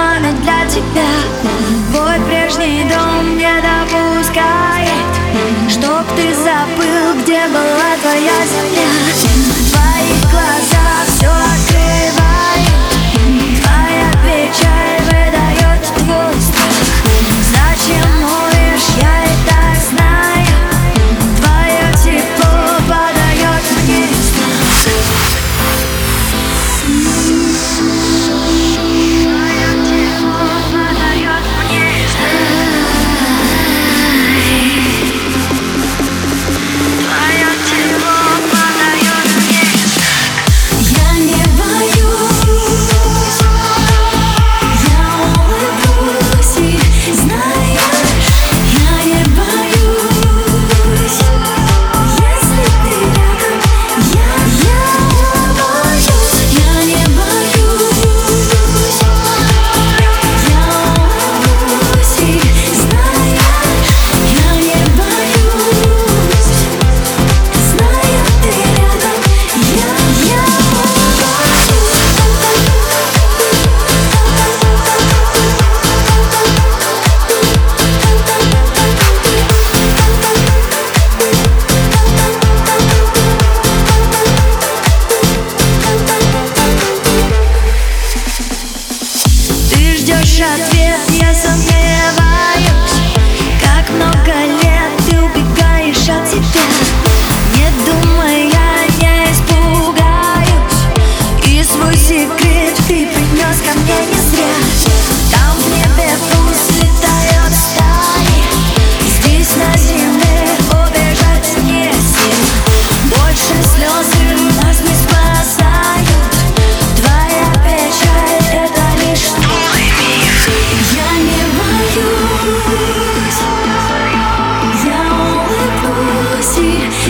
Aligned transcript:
wanted 0.00 0.38
logic 0.46 0.84
now 0.94 1.19
shot 90.40 90.79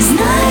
It's 0.00 0.12
not 0.12 0.47